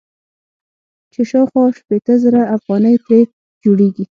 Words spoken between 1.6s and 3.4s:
شپېته زره افغانۍ ترې